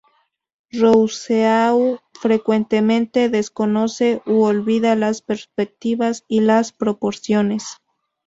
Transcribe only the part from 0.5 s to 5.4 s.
Rousseau frecuentemente desconoce u olvida las